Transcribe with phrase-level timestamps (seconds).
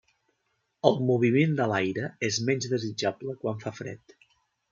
[0.89, 4.19] El moviment de l'aire és menys desitjable quan fa fred.